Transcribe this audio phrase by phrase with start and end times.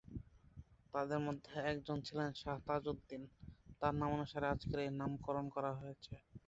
[0.93, 3.21] তাঁদের মধ্যে একজন ছিলেন শাহ তাজউদ্দিন
[3.79, 6.13] যার নামানুসারে আজকের এই নামকরণ করা হয়েছে।